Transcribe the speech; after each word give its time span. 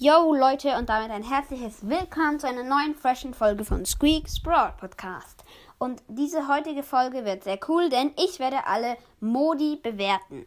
Yo 0.00 0.32
Leute 0.32 0.76
und 0.76 0.88
damit 0.88 1.10
ein 1.10 1.24
herzliches 1.24 1.78
Willkommen 1.82 2.38
zu 2.38 2.46
einer 2.46 2.62
neuen 2.62 2.94
freshen 2.94 3.34
Folge 3.34 3.64
von 3.64 3.84
Squeaks 3.84 4.40
Brawl 4.40 4.72
Podcast. 4.78 5.42
Und 5.78 6.00
diese 6.06 6.46
heutige 6.46 6.84
Folge 6.84 7.24
wird 7.24 7.42
sehr 7.42 7.58
cool, 7.66 7.88
denn 7.88 8.12
ich 8.16 8.38
werde 8.38 8.64
alle 8.66 8.96
Modi 9.18 9.74
bewerten. 9.82 10.46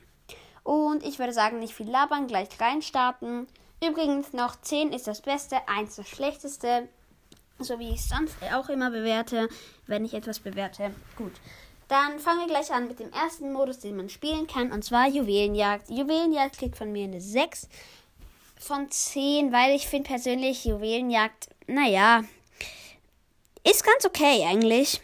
Und 0.64 1.04
ich 1.04 1.20
würde 1.20 1.34
sagen, 1.34 1.60
nicht 1.60 1.74
viel 1.74 1.90
labern, 1.90 2.28
gleich 2.28 2.48
reinstarten. 2.62 3.46
Übrigens 3.86 4.32
noch 4.32 4.56
10 4.56 4.94
ist 4.94 5.08
das 5.08 5.20
Beste, 5.20 5.58
1 5.68 5.98
das 5.98 6.08
Schlechteste. 6.08 6.88
So 7.60 7.78
wie 7.78 7.90
ich 7.90 8.00
es 8.00 8.08
sonst 8.08 8.38
auch 8.56 8.70
immer 8.70 8.90
bewerte, 8.90 9.50
wenn 9.86 10.06
ich 10.06 10.14
etwas 10.14 10.40
bewerte. 10.40 10.96
Gut. 11.18 11.34
Dann 11.90 12.20
fangen 12.20 12.40
wir 12.40 12.48
gleich 12.48 12.72
an 12.72 12.88
mit 12.88 13.02
dem 13.02 13.12
ersten 13.12 13.52
Modus, 13.52 13.80
den 13.80 13.98
man 13.98 14.08
spielen 14.08 14.48
kann, 14.48 14.72
und 14.72 14.86
zwar 14.86 15.10
Juwelenjagd. 15.10 15.90
Juwelenjagd 15.90 16.58
kriegt 16.58 16.78
von 16.78 16.94
mir 16.94 17.04
eine 17.04 17.20
6 17.20 17.68
von 18.62 18.90
10, 18.90 19.52
weil 19.52 19.76
ich 19.76 19.88
finde 19.88 20.10
persönlich 20.10 20.66
Juwelenjagd, 20.66 21.50
naja, 21.66 22.24
ist 23.68 23.84
ganz 23.84 24.06
okay 24.06 24.46
eigentlich. 24.48 25.02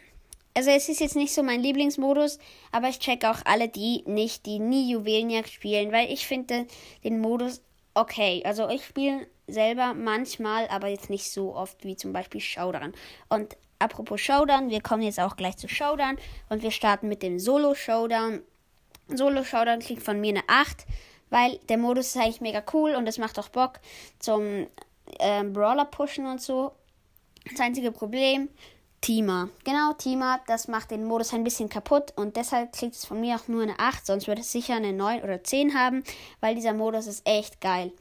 Also 0.53 0.69
es 0.69 0.89
ist 0.89 0.99
jetzt 0.99 1.15
nicht 1.15 1.33
so 1.33 1.43
mein 1.43 1.61
Lieblingsmodus, 1.61 2.39
aber 2.71 2.89
ich 2.89 2.99
check 2.99 3.25
auch 3.25 3.39
alle 3.45 3.67
die 3.67 4.03
nicht, 4.05 4.45
die 4.45 4.59
nie 4.59 4.91
Juwelenjagd 4.91 5.49
spielen, 5.49 5.91
weil 5.91 6.11
ich 6.11 6.27
finde 6.27 6.67
den 7.03 7.19
Modus 7.19 7.61
okay. 7.95 8.43
Also 8.45 8.69
ich 8.69 8.85
spiele 8.85 9.27
selber 9.47 9.93
manchmal, 9.93 10.67
aber 10.67 10.87
jetzt 10.87 11.09
nicht 11.09 11.31
so 11.31 11.55
oft 11.55 11.83
wie 11.83 11.95
zum 11.95 12.13
Beispiel 12.13 12.41
Showdown. 12.41 12.93
Und 13.29 13.57
apropos 13.79 14.21
Showdown, 14.21 14.69
wir 14.69 14.81
kommen 14.81 15.03
jetzt 15.03 15.19
auch 15.19 15.35
gleich 15.35 15.57
zu 15.57 15.67
Showdown 15.67 16.17
und 16.49 16.61
wir 16.61 16.71
starten 16.71 17.07
mit 17.07 17.23
dem 17.23 17.39
Solo 17.39 17.73
Showdown. 17.73 18.41
Solo 19.07 19.43
Showdown 19.43 19.79
kriegt 19.79 20.03
von 20.03 20.19
mir 20.19 20.29
eine 20.29 20.43
8 20.47 20.85
weil 21.29 21.59
der 21.69 21.77
Modus 21.77 22.07
ist 22.07 22.17
eigentlich 22.17 22.41
mega 22.41 22.63
cool 22.73 22.95
und 22.95 23.07
es 23.07 23.17
macht 23.17 23.39
auch 23.39 23.49
Bock 23.49 23.79
zum 24.19 24.67
äh, 25.19 25.43
Brawler 25.43 25.85
pushen 25.85 26.25
und 26.25 26.41
so. 26.41 26.71
Das 27.49 27.59
einzige 27.59 27.91
Problem, 27.91 28.49
Teamer. 29.01 29.49
Genau, 29.63 29.93
Teamer, 29.93 30.41
das 30.47 30.67
macht 30.67 30.91
den 30.91 31.05
Modus 31.05 31.33
ein 31.33 31.43
bisschen 31.43 31.69
kaputt 31.69 32.13
und 32.15 32.35
deshalb 32.35 32.73
kriegt 32.73 32.95
es 32.95 33.05
von 33.05 33.21
mir 33.21 33.35
auch 33.35 33.47
nur 33.47 33.63
eine 33.63 33.79
8, 33.79 34.05
sonst 34.05 34.27
würde 34.27 34.41
es 34.41 34.51
sicher 34.51 34.75
eine 34.75 34.91
9 34.91 35.23
oder 35.23 35.43
10 35.43 35.73
haben, 35.73 36.03
weil 36.39 36.55
dieser 36.55 36.73
Modus 36.73 37.07
ist 37.07 37.25
echt 37.25 37.61
geil. 37.61 37.91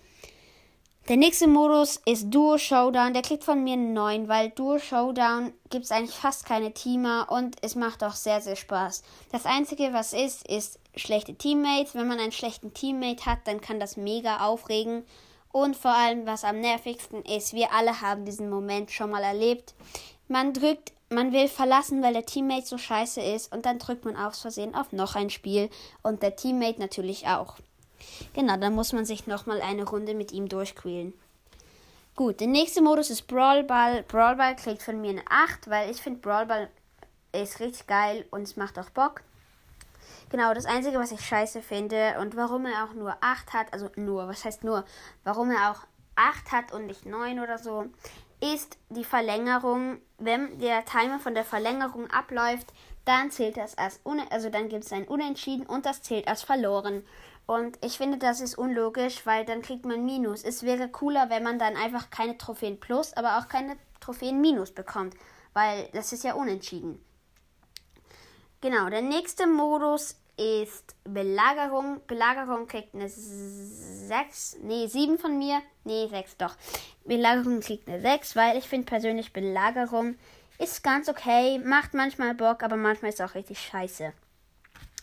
Der 1.09 1.17
nächste 1.17 1.47
Modus 1.47 2.01
ist 2.05 2.35
Duo 2.35 2.59
Showdown. 2.59 3.13
Der 3.13 3.23
kriegt 3.23 3.45
von 3.45 3.63
mir 3.63 3.75
eine 3.75 3.93
9, 3.93 4.27
weil 4.27 4.51
Duo 4.51 4.81
Showdown 4.81 5.53
gibt 5.71 5.85
es 5.85 5.93
eigentlich 5.93 6.17
fast 6.17 6.45
keine 6.45 6.73
Teamer 6.73 7.29
und 7.31 7.55
es 7.63 7.77
macht 7.77 8.03
auch 8.03 8.15
sehr, 8.17 8.41
sehr 8.41 8.57
Spaß. 8.57 9.05
Das 9.31 9.47
Einzige, 9.47 9.93
was 9.93 10.13
ist, 10.13 10.49
ist 10.49 10.81
schlechte 10.97 11.37
Teammates. 11.37 11.95
Wenn 11.95 12.09
man 12.09 12.19
einen 12.19 12.33
schlechten 12.33 12.75
Teammate 12.75 13.25
hat, 13.25 13.39
dann 13.45 13.61
kann 13.61 13.79
das 13.79 13.97
mega 13.97 14.39
aufregen. 14.39 15.05
Und 15.53 15.77
vor 15.77 15.93
allem, 15.93 16.27
was 16.27 16.43
am 16.43 16.59
nervigsten 16.59 17.23
ist, 17.23 17.55
wir 17.55 17.73
alle 17.73 18.01
haben 18.01 18.25
diesen 18.25 18.51
Moment 18.51 18.91
schon 18.91 19.11
mal 19.11 19.23
erlebt. 19.23 19.75
Man 20.27 20.55
drückt, 20.55 20.93
man 21.09 21.33
will 21.33 21.47
verlassen, 21.47 22.03
weil 22.03 22.15
der 22.15 22.27
Teammate 22.27 22.67
so 22.67 22.79
scheiße 22.79 23.21
ist 23.21 23.55
und 23.55 23.65
dann 23.65 23.79
drückt 23.79 24.05
man 24.05 24.17
aus 24.17 24.41
Versehen 24.41 24.75
auf 24.75 24.91
noch 24.91 25.15
ein 25.15 25.31
Spiel 25.31 25.71
und 26.03 26.25
der 26.25 26.35
Teammate 26.35 26.81
natürlich 26.81 27.29
auch. 27.29 27.59
Genau, 28.35 28.57
dann 28.57 28.75
muss 28.75 28.93
man 28.93 29.05
sich 29.05 29.27
nochmal 29.27 29.61
eine 29.61 29.85
Runde 29.85 30.15
mit 30.15 30.33
ihm 30.33 30.49
durchquälen. 30.49 31.13
Gut, 32.15 32.41
der 32.41 32.47
nächste 32.47 32.81
Modus 32.81 33.11
ist 33.11 33.27
Brawlball. 33.27 34.03
Brawlball 34.05 34.57
kriegt 34.57 34.83
von 34.83 35.01
mir 35.01 35.11
eine 35.11 35.25
8, 35.29 35.69
weil 35.69 35.91
ich 35.91 36.01
finde 36.01 36.21
Brawlball 36.21 36.71
ist 37.33 37.61
richtig 37.61 37.87
geil 37.87 38.25
und 38.31 38.43
es 38.43 38.57
macht 38.57 38.79
auch 38.79 38.89
Bock. 38.91 39.21
Genau, 40.31 40.55
das 40.55 40.67
Einzige, 40.67 40.99
was 40.99 41.13
ich 41.13 41.21
scheiße 41.21 41.63
finde 41.63 42.17
und 42.21 42.37
warum 42.37 42.67
er 42.67 42.85
auch 42.85 42.95
nur 42.95 43.17
8 43.21 43.53
hat, 43.53 43.73
also 43.73 43.91
nur, 43.97 44.27
was 44.27 44.45
heißt 44.45 44.65
nur, 44.65 44.85
warum 45.25 45.51
er 45.51 45.71
auch 45.71 45.81
8 46.17 46.53
hat 46.53 46.73
und 46.73 46.87
nicht 46.87 47.07
9 47.07 47.39
oder 47.41 47.59
so, 47.59 47.87
ist 48.41 48.79
die 48.89 49.05
Verlängerung. 49.05 49.99
Wenn 50.19 50.59
der 50.59 50.85
Timer 50.85 51.21
von 51.21 51.35
der 51.35 51.45
Verlängerung 51.45 52.11
abläuft, 52.11 52.73
dann 53.05 53.31
zählt 53.31 53.57
das 53.57 53.79
als, 53.79 54.01
also 54.31 54.51
dann 54.51 54.69
gibt 54.69 54.85
es 54.85 54.93
ein 54.93 55.07
Unentschieden 55.07 55.67
und 55.67 55.87
das 55.87 56.03
zählt 56.03 56.27
als 56.27 56.43
verloren. 56.43 57.05
Und 57.47 57.79
ich 57.85 57.97
finde, 57.97 58.19
das 58.19 58.41
ist 58.41 58.59
unlogisch, 58.59 59.25
weil 59.25 59.45
dann 59.45 59.63
kriegt 59.63 59.85
man 59.85 60.05
Minus. 60.05 60.43
Es 60.43 60.65
wäre 60.65 60.89
cooler, 60.89 61.31
wenn 61.31 61.45
man 61.45 61.59
dann 61.59 61.77
einfach 61.77 62.11
keine 62.11 62.37
Trophäen 62.37 62.81
Plus, 62.81 63.13
aber 63.13 63.39
auch 63.39 63.49
keine 63.49 63.77
Trophäen 64.01 64.41
Minus 64.41 64.73
bekommt, 64.73 65.15
weil 65.53 65.89
das 65.93 66.13
ist 66.13 66.25
ja 66.25 66.35
unentschieden. 66.35 67.01
Genau, 68.61 68.89
der 68.89 69.03
nächste 69.03 69.47
Modus 69.47 70.17
ist 70.37 70.97
Belagerung. 71.05 72.01
Belagerung 72.07 72.67
kriegt 72.67 72.95
eine 72.95 73.09
6, 73.09 74.59
nee, 74.63 74.89
7 74.89 75.19
von 75.19 75.39
mir. 75.39 75.63
Nee, 75.85 76.09
6 76.09 76.37
doch. 76.39 76.57
Belagerung 77.05 77.61
kriegt 77.61 77.89
eine 77.89 78.01
6, 78.01 78.35
weil 78.35 78.59
ich 78.59 78.67
finde 78.67 78.87
persönlich 78.87 79.33
Belagerung 79.33 80.17
ist 80.59 80.83
ganz 80.83 81.09
okay, 81.09 81.59
macht 81.59 81.95
manchmal 81.95 82.35
Bock, 82.35 82.63
aber 82.63 82.77
manchmal 82.77 83.13
ist 83.13 83.23
auch 83.23 83.35
richtig 83.35 83.61
scheiße. 83.61 84.13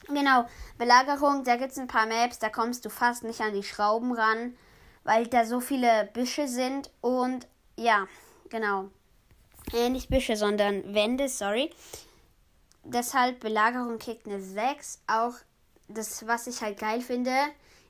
Genau, 0.07 0.45
Belagerung, 0.77 1.43
da 1.43 1.55
gibt 1.55 1.71
es 1.71 1.77
ein 1.77 1.87
paar 1.87 2.05
Maps, 2.05 2.39
da 2.39 2.49
kommst 2.49 2.85
du 2.85 2.89
fast 2.89 3.23
nicht 3.23 3.41
an 3.41 3.53
die 3.53 3.63
Schrauben 3.63 4.13
ran, 4.13 4.55
weil 5.03 5.27
da 5.27 5.45
so 5.45 5.59
viele 5.59 6.09
Büsche 6.13 6.47
sind 6.47 6.91
und 7.01 7.47
ja, 7.77 8.07
genau. 8.49 8.89
Äh, 9.73 9.89
nicht 9.89 10.09
Büsche, 10.09 10.35
sondern 10.35 10.93
Wände, 10.93 11.29
sorry 11.29 11.71
deshalb 12.83 13.39
Belagerung 13.39 13.97
kriegt 13.97 14.27
eine 14.27 14.41
6. 14.41 15.01
Auch 15.07 15.33
das, 15.87 16.27
was 16.27 16.47
ich 16.47 16.61
halt 16.61 16.79
geil 16.79 17.01
finde, 17.01 17.33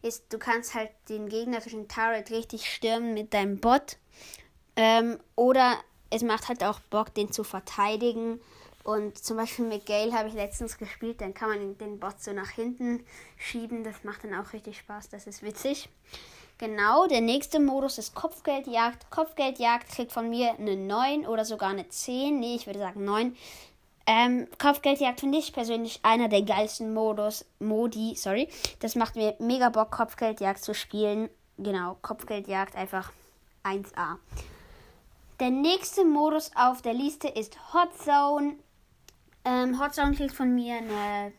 ist, 0.02 0.32
du 0.32 0.38
kannst 0.38 0.74
halt 0.74 0.92
den 1.10 1.30
gegnerischen 1.30 1.88
Turret 1.88 2.32
richtig 2.32 2.72
stürmen 2.72 3.14
mit 3.14 3.34
deinem 3.34 3.60
Bot. 3.60 3.98
Ähm, 4.76 5.20
oder 5.36 5.78
es 6.10 6.24
macht 6.24 6.48
halt 6.48 6.64
auch 6.64 6.80
Bock, 6.80 7.14
den 7.14 7.32
zu 7.32 7.44
verteidigen. 7.44 8.40
Und 8.84 9.18
zum 9.18 9.38
Beispiel 9.38 9.66
mit 9.66 9.86
Gale 9.86 10.14
habe 10.14 10.28
ich 10.28 10.34
letztens 10.34 10.78
gespielt, 10.78 11.22
dann 11.22 11.34
kann 11.34 11.50
man 11.50 11.78
den 11.78 12.00
Bot 12.00 12.22
so 12.22 12.34
nach 12.34 12.50
hinten 12.50 13.06
schieben. 13.38 13.84
Das 13.84 14.04
macht 14.04 14.24
dann 14.24 14.36
auch 14.36 14.52
richtig 14.52 14.78
Spaß, 14.78 15.10
das 15.10 15.26
ist 15.26 15.42
witzig. 15.42 15.90
Genau, 16.58 17.08
der 17.08 17.22
nächste 17.22 17.60
Modus 17.60 17.98
ist 17.98 18.14
Kopfgeldjagd. 18.14 19.10
Kopfgeldjagd 19.10 19.90
kriegt 19.90 20.12
von 20.12 20.30
mir 20.30 20.54
eine 20.58 20.76
9 20.76 21.26
oder 21.26 21.46
sogar 21.46 21.70
eine 21.70 21.88
10. 21.88 22.40
Nee, 22.40 22.56
ich 22.56 22.68
würde 22.68 22.80
sagen 22.80 23.04
9. 23.06 23.36
Ähm, 24.06 24.48
Kopfgeldjagd 24.62 25.22
finde 25.22 25.38
ich 25.38 25.54
persönlich 25.54 26.00
einer 26.04 26.28
der 26.28 26.42
geilsten 26.42 26.94
Modus, 26.94 27.46
Modi, 27.60 28.16
sorry. 28.16 28.50
Das 28.80 28.96
macht 28.96 29.16
mir 29.16 29.36
mega 29.40 29.70
Bock, 29.70 29.92
Kopfgeldjagd 29.92 30.64
zu 30.64 30.74
spielen. 30.74 31.30
Genau, 31.58 31.98
Kopfgeldjagd 32.02 32.76
einfach 32.76 33.12
1A. 33.64 34.18
Der 35.40 35.50
nächste 35.50 36.06
Modus 36.06 36.52
auf 36.56 36.82
der 36.82 36.94
Liste 36.94 37.28
ist 37.28 37.58
Hot 37.74 37.98
Zone. 37.98 38.56
Ähm, 39.46 39.80
Hot 39.80 39.94
Zone 39.94 40.16
kriegt 40.16 40.34
von 40.34 40.54
mir 40.54 40.78
eine 40.78 41.34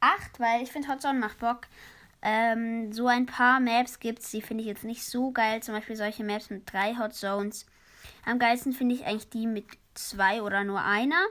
8, 0.00 0.38
weil 0.38 0.62
ich 0.62 0.70
finde 0.70 0.88
Hot 0.88 1.02
Zone 1.02 1.18
macht 1.18 1.38
Bock. 1.38 1.62
Ähm, 2.20 2.92
so 2.92 3.06
ein 3.06 3.26
paar 3.26 3.60
Maps 3.60 4.00
gibt 4.00 4.20
es, 4.20 4.30
die 4.30 4.42
finde 4.42 4.62
ich 4.62 4.68
jetzt 4.68 4.84
nicht 4.84 5.04
so 5.04 5.30
geil. 5.30 5.62
Zum 5.62 5.74
Beispiel 5.74 5.96
solche 5.96 6.24
Maps 6.24 6.50
mit 6.50 6.72
drei 6.72 6.96
Hot 6.96 7.14
Zones. 7.14 7.66
Am 8.24 8.38
geilsten 8.38 8.72
finde 8.72 8.94
ich 8.94 9.04
eigentlich 9.06 9.30
die 9.30 9.46
mit 9.46 9.66
zwei 9.94 10.42
oder 10.42 10.64
nur 10.64 10.82
einer. 10.82 11.24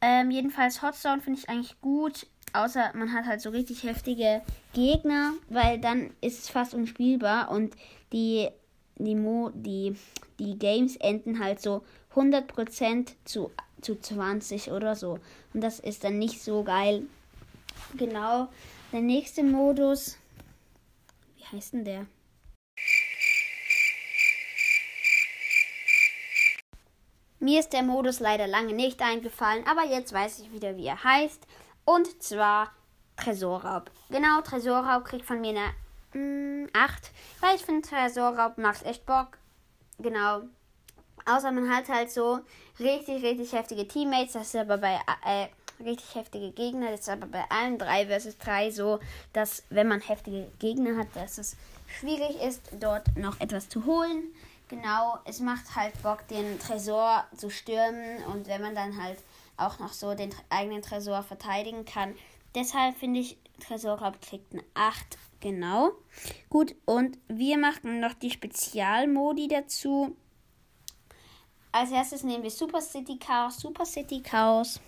Ähm, 0.00 0.30
jedenfalls 0.30 0.82
Hotstone 0.82 1.22
finde 1.22 1.40
ich 1.40 1.48
eigentlich 1.48 1.80
gut. 1.80 2.26
Außer 2.52 2.92
man 2.94 3.12
hat 3.12 3.24
halt 3.24 3.40
so 3.40 3.50
richtig 3.50 3.82
heftige 3.82 4.42
Gegner, 4.74 5.32
weil 5.48 5.80
dann 5.80 6.10
ist 6.20 6.40
es 6.40 6.48
fast 6.48 6.72
unspielbar 6.72 7.50
und 7.50 7.74
die, 8.12 8.48
die, 8.96 9.16
Mo, 9.16 9.50
die, 9.54 9.96
die 10.38 10.56
Games 10.58 10.96
enden 10.96 11.42
halt 11.42 11.60
so 11.60 11.84
100% 12.14 13.12
zu, 13.24 13.50
zu 13.84 14.00
20 14.00 14.70
oder 14.70 14.96
so. 14.96 15.18
Und 15.52 15.60
das 15.60 15.80
ist 15.80 16.04
dann 16.04 16.18
nicht 16.18 16.42
so 16.42 16.62
geil. 16.62 17.02
Genau. 17.96 18.48
Der 18.92 19.00
nächste 19.00 19.42
Modus. 19.42 20.16
Wie 21.36 21.44
heißt 21.56 21.74
denn 21.74 21.84
der? 21.84 22.06
Mir 27.44 27.60
ist 27.60 27.74
der 27.74 27.82
Modus 27.82 28.20
leider 28.20 28.46
lange 28.46 28.72
nicht 28.72 29.02
eingefallen, 29.02 29.66
aber 29.66 29.84
jetzt 29.84 30.14
weiß 30.14 30.38
ich 30.38 30.52
wieder, 30.52 30.76
wie 30.76 30.86
er 30.86 31.04
heißt. 31.04 31.46
Und 31.84 32.22
zwar 32.22 32.72
Tresorraub. 33.16 33.90
Genau, 34.08 34.40
Tresorraub 34.40 35.04
kriegt 35.04 35.26
von 35.26 35.42
mir 35.42 35.50
eine 36.14 36.64
mm, 36.64 36.70
8, 36.72 37.10
weil 37.40 37.56
ich 37.56 37.62
finde, 37.62 37.86
Tresorraub 37.86 38.56
macht 38.56 38.84
echt 38.86 39.04
Bock. 39.04 39.36
Genau. 39.98 40.42
Außer 41.26 41.50
man 41.52 41.68
hat 41.68 41.88
halt 41.88 42.10
so 42.10 42.40
richtig, 42.78 43.22
richtig 43.22 43.52
heftige 43.52 43.86
Teammates. 43.86 44.34
Das 44.34 44.48
ist 44.48 44.56
aber 44.56 44.78
bei 44.78 44.98
äh, 45.24 45.48
richtig 45.82 46.14
heftige 46.14 46.50
Gegner. 46.50 46.90
Das 46.90 47.00
ist 47.00 47.08
aber 47.08 47.26
bei 47.26 47.44
allen 47.48 47.78
3 47.78 48.06
vs 48.06 48.38
3 48.38 48.70
so, 48.70 49.00
dass 49.32 49.62
wenn 49.70 49.88
man 49.88 50.00
heftige 50.00 50.50
Gegner 50.58 50.96
hat, 50.98 51.08
dass 51.14 51.38
es 51.38 51.56
schwierig 51.98 52.40
ist, 52.42 52.62
dort 52.80 53.16
noch 53.16 53.40
etwas 53.40 53.68
zu 53.68 53.84
holen. 53.86 54.24
Genau, 54.68 55.18
es 55.24 55.40
macht 55.40 55.76
halt 55.76 56.00
Bock, 56.02 56.26
den 56.28 56.58
Tresor 56.58 57.24
zu 57.36 57.50
stürmen 57.50 58.24
und 58.32 58.48
wenn 58.48 58.62
man 58.62 58.74
dann 58.74 59.02
halt 59.02 59.18
auch 59.56 59.78
noch 59.78 59.92
so 59.92 60.14
den 60.14 60.34
eigenen 60.48 60.82
Tresor 60.82 61.22
verteidigen 61.22 61.84
kann, 61.84 62.14
Deshalb 62.54 62.96
finde 62.96 63.20
ich, 63.20 63.36
Tresorraub 63.60 64.20
kriegt 64.20 64.52
eine 64.52 64.62
8. 64.74 65.18
Genau. 65.40 65.92
Gut, 66.48 66.74
und 66.84 67.18
wir 67.28 67.58
machen 67.58 68.00
noch 68.00 68.14
die 68.14 68.30
Spezialmodi 68.30 69.48
dazu. 69.48 70.16
Als 71.76 71.90
erstes 71.90 72.22
nehmen 72.22 72.44
wir 72.44 72.52
Super 72.52 72.80
City 72.80 73.18
Chaos. 73.18 73.58
Super 73.58 73.84
City 73.84 74.22
Chaos 74.22 74.78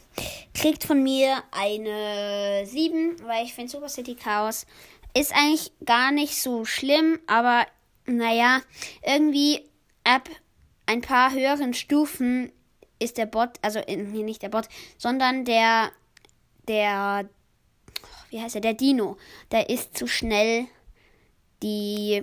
kriegt 0.55 0.85
von 0.85 1.03
mir 1.03 1.43
eine 1.51 2.65
7, 2.65 3.27
weil 3.27 3.45
ich 3.45 3.55
finde 3.55 3.73
Super 3.73 3.89
City 3.89 4.15
Chaos 4.15 4.67
ist 5.13 5.35
eigentlich 5.35 5.73
gar 5.85 6.13
nicht 6.13 6.41
so 6.41 6.65
schlimm, 6.65 7.19
aber 7.27 7.67
naja, 8.05 8.61
irgendwie 9.03 9.69
ab 10.05 10.29
ein 10.87 11.01
paar 11.01 11.33
höheren 11.33 11.75
Stufen 11.75 12.53
ist 13.01 13.19
der 13.19 13.27
Bot, 13.27 13.59
also 13.63 13.81
nee, 13.89 14.23
nicht 14.23 14.43
der 14.43 14.51
Bot, 14.51 14.69
sondern 14.97 15.45
der, 15.45 15.91
der, 16.69 17.29
wie 18.31 18.41
heißt 18.41 18.55
er, 18.55 18.61
der 18.61 18.75
Dino, 18.75 19.17
der 19.51 19.71
ist 19.71 19.99
zu 19.99 20.07
schnell 20.07 20.67
die 21.65 22.23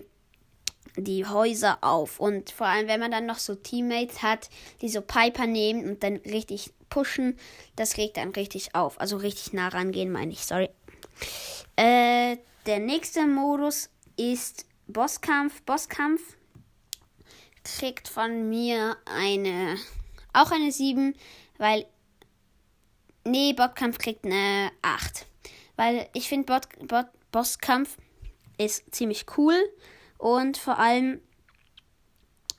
die 0.98 1.25
Häuser 1.25 1.80
auf. 1.81 2.19
Und 2.19 2.51
vor 2.51 2.68
allem, 2.68 2.88
wenn 2.88 3.00
man 3.00 3.12
dann 3.12 3.25
noch 3.25 3.40
so 3.40 3.56
Teammates 3.56 4.22
hat, 4.22 4.50
die 4.81 4.90
so 4.90 5.01
Piper 5.01 5.48
nehmen 5.48 5.88
und 5.88 6.04
dann 6.04 6.18
richtig 6.18 6.72
pushen, 6.90 7.38
das 7.75 7.98
regt 7.98 8.18
dann 8.18 8.30
richtig 8.30 8.75
auf. 8.75 9.00
Also 9.00 9.18
richtig 9.18 9.54
nah 9.54 9.69
rangehen, 9.69 10.12
meine 10.12 10.31
ich, 10.31 10.45
sorry. 10.45 10.69
Äh, 11.75 12.38
der 12.66 12.80
nächste 12.80 13.25
Modus 13.25 13.90
ist 14.16 14.66
Bosskampf. 14.88 15.62
Bosskampf 15.63 16.22
kriegt 17.63 18.07
von 18.07 18.50
mir 18.50 18.98
eine, 19.06 19.78
auch 20.34 20.51
eine 20.51 20.72
7, 20.72 21.16
weil, 21.57 21.86
nee, 23.24 23.54
Botkampf 23.54 23.98
kriegt 23.98 24.25
eine 24.25 24.72
8. 24.81 25.25
Weil 25.75 26.07
ich 26.13 26.30
finde, 26.30 26.60
Bosskampf 27.31 27.98
ist 28.57 28.94
ziemlich 28.94 29.25
cool 29.38 29.56
und 30.23 30.55
vor 30.55 30.79
allem, 30.79 31.19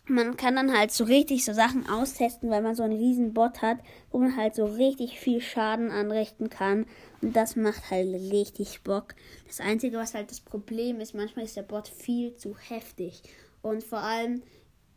man 0.07 0.37
kann 0.37 0.55
dann 0.55 0.77
halt 0.77 0.93
so 0.93 1.05
richtig 1.05 1.47
so 1.47 1.55
Sachen 1.55 1.89
austesten, 1.89 2.51
weil 2.51 2.61
man 2.61 2.75
so 2.75 2.83
einen 2.83 2.99
riesen 2.99 3.33
Bot 3.33 3.63
hat, 3.63 3.79
wo 4.11 4.19
man 4.19 4.37
halt 4.37 4.55
so 4.55 4.67
richtig 4.67 5.19
viel 5.19 5.41
Schaden 5.41 5.91
anrichten 5.91 6.51
kann. 6.51 6.85
Und 7.23 7.35
das 7.35 7.57
macht 7.57 7.91
halt 7.91 8.13
richtig 8.13 8.83
Bock. 8.83 9.15
Das 9.47 9.61
Einzige, 9.61 9.97
was 9.97 10.13
halt 10.13 10.31
das 10.31 10.41
Problem 10.41 11.01
ist, 11.01 11.15
manchmal 11.15 11.47
ist 11.47 11.57
der 11.57 11.63
Bot 11.63 11.89
viel 11.89 12.37
zu 12.37 12.55
heftig. 12.59 13.23
Und 13.63 13.83
vor 13.83 14.01
allem, 14.01 14.43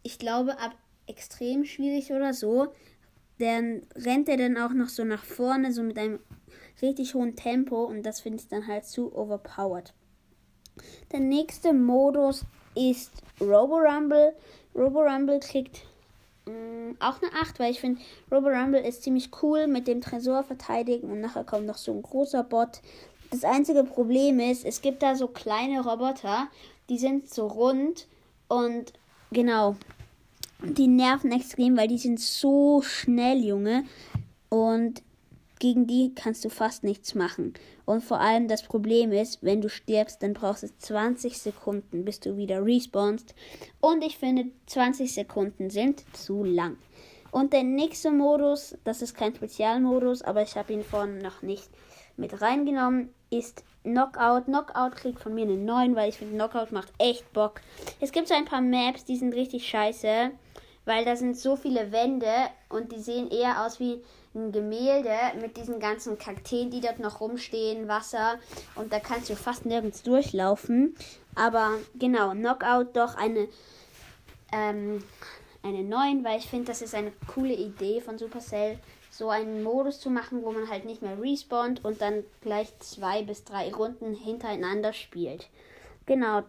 ich 0.03 0.19
glaube, 0.19 0.59
ab 0.59 0.75
extrem 1.05 1.63
schwierig 1.63 2.11
oder 2.11 2.33
so, 2.33 2.73
dann 3.39 3.83
rennt 3.95 4.27
er 4.27 4.35
dann 4.35 4.57
auch 4.57 4.73
noch 4.73 4.89
so 4.89 5.05
nach 5.05 5.23
vorne, 5.23 5.71
so 5.71 5.83
mit 5.83 5.97
einem 5.97 6.19
richtig 6.81 7.13
hohen 7.13 7.37
Tempo. 7.37 7.85
Und 7.85 8.03
das 8.03 8.19
finde 8.19 8.39
ich 8.39 8.49
dann 8.49 8.67
halt 8.67 8.83
zu 8.83 9.15
overpowered. 9.15 9.93
Der 11.11 11.19
nächste 11.19 11.73
Modus 11.73 12.43
ist 12.75 13.11
Robo 13.39 13.77
Rumble. 13.77 14.33
Robo 14.75 15.01
Rumble 15.01 15.39
kriegt 15.39 15.81
mh, 16.45 16.51
mm, 16.53 16.95
auch 16.99 17.21
eine 17.21 17.31
8, 17.33 17.59
weil 17.59 17.71
ich 17.71 17.79
finde, 17.79 18.01
Robo 18.31 18.47
Rumble 18.47 18.81
ist 18.81 19.03
ziemlich 19.03 19.29
cool 19.41 19.67
mit 19.67 19.87
dem 19.87 20.01
Tresor 20.01 20.43
verteidigen 20.43 21.09
und 21.09 21.21
nachher 21.21 21.43
kommt 21.43 21.65
noch 21.65 21.77
so 21.77 21.93
ein 21.93 22.01
großer 22.01 22.43
Bot. 22.43 22.81
Das 23.31 23.43
einzige 23.43 23.83
Problem 23.83 24.39
ist, 24.39 24.63
es 24.65 24.81
gibt 24.81 25.03
da 25.03 25.15
so 25.15 25.27
kleine 25.27 25.81
Roboter, 25.81 26.47
die 26.89 26.97
sind 26.97 27.29
so 27.29 27.47
rund 27.47 28.07
und 28.47 28.93
genau, 29.31 29.75
die 30.61 30.87
nerven 30.87 31.31
extrem, 31.31 31.77
weil 31.77 31.87
die 31.87 31.97
sind 31.97 32.19
so 32.19 32.81
schnell, 32.81 33.43
Junge. 33.43 33.83
Und 34.49 35.03
gegen 35.59 35.87
die 35.87 36.13
kannst 36.15 36.43
du 36.45 36.49
fast 36.49 36.83
nichts 36.83 37.15
machen. 37.15 37.53
Und 37.85 38.03
vor 38.03 38.19
allem 38.19 38.47
das 38.47 38.63
Problem 38.63 39.11
ist, 39.11 39.43
wenn 39.43 39.61
du 39.61 39.69
stirbst, 39.69 40.21
dann 40.23 40.33
brauchst 40.33 40.63
du 40.63 40.69
20 40.77 41.37
Sekunden, 41.37 42.05
bis 42.05 42.19
du 42.19 42.37
wieder 42.37 42.65
respawnst. 42.65 43.35
Und 43.79 44.03
ich 44.03 44.17
finde, 44.17 44.51
20 44.67 45.13
Sekunden 45.13 45.69
sind 45.69 46.03
zu 46.15 46.43
lang. 46.43 46.77
Und 47.31 47.53
der 47.53 47.63
nächste 47.63 48.11
Modus, 48.11 48.75
das 48.83 49.01
ist 49.01 49.15
kein 49.15 49.35
Spezialmodus, 49.35 50.21
aber 50.21 50.41
ich 50.41 50.55
habe 50.55 50.73
ihn 50.73 50.83
vorhin 50.83 51.19
noch 51.19 51.41
nicht 51.41 51.69
mit 52.15 52.41
reingenommen, 52.41 53.13
ist 53.29 53.63
Knockout. 53.83 54.45
Knockout 54.45 54.95
kriegt 54.95 55.19
von 55.19 55.33
mir 55.33 55.43
eine 55.43 55.57
9, 55.57 55.95
weil 55.95 56.09
ich 56.09 56.17
finde, 56.17 56.35
Knockout 56.35 56.71
macht 56.71 56.91
echt 56.97 57.31
Bock. 57.33 57.61
Es 57.99 58.11
gibt 58.11 58.27
so 58.27 58.33
ein 58.33 58.45
paar 58.45 58.61
Maps, 58.61 59.05
die 59.05 59.17
sind 59.17 59.33
richtig 59.33 59.67
scheiße, 59.67 60.31
weil 60.85 61.05
da 61.05 61.15
sind 61.15 61.37
so 61.37 61.55
viele 61.55 61.91
Wände 61.91 62.33
und 62.69 62.91
die 62.91 62.99
sehen 62.99 63.29
eher 63.29 63.65
aus 63.65 63.79
wie 63.79 64.01
ein 64.37 64.51
Gemälde 64.51 65.15
mit 65.41 65.57
diesen 65.57 65.79
ganzen 65.79 66.17
Kakteen, 66.17 66.69
die 66.69 66.79
dort 66.79 66.99
noch 66.99 67.19
rumstehen, 67.19 67.87
Wasser 67.87 68.39
und 68.75 68.93
da 68.93 68.99
kannst 68.99 69.29
du 69.29 69.35
fast 69.35 69.65
nirgends 69.65 70.03
durchlaufen. 70.03 70.95
Aber 71.35 71.73
genau, 71.95 72.31
Knockout 72.31 72.95
doch 72.95 73.15
eine, 73.15 73.47
ähm, 74.51 75.03
eine 75.63 75.83
9, 75.83 76.23
weil 76.23 76.39
ich 76.39 76.47
finde, 76.47 76.65
das 76.65 76.81
ist 76.81 76.95
eine 76.95 77.11
coole 77.33 77.53
Idee 77.53 78.01
von 78.01 78.17
Supercell, 78.17 78.79
so 79.11 79.29
einen 79.29 79.63
Modus 79.63 79.99
zu 79.99 80.09
machen, 80.09 80.43
wo 80.43 80.51
man 80.51 80.69
halt 80.69 80.85
nicht 80.85 81.01
mehr 81.01 81.19
respawnt 81.19 81.83
und 81.83 82.01
dann 82.01 82.23
gleich 82.41 82.67
zwei 82.79 83.23
bis 83.23 83.43
drei 83.43 83.73
Runden 83.73 84.13
hintereinander 84.13 84.93
spielt. 84.93 85.47
Genau. 86.05 86.43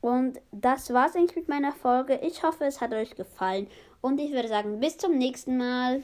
Und 0.00 0.40
das 0.50 0.92
war's 0.92 1.14
eigentlich 1.14 1.36
mit 1.36 1.48
meiner 1.48 1.72
Folge. 1.72 2.18
Ich 2.22 2.42
hoffe, 2.42 2.64
es 2.64 2.80
hat 2.80 2.92
euch 2.92 3.14
gefallen. 3.14 3.68
Und 4.00 4.18
ich 4.18 4.32
würde 4.32 4.48
sagen, 4.48 4.80
bis 4.80 4.96
zum 4.96 5.18
nächsten 5.18 5.56
Mal. 5.58 6.02